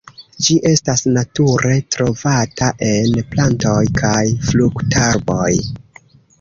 [0.45, 4.19] Ĝi estas nature trovata en plantoj kaj
[4.51, 5.55] fruktarboj.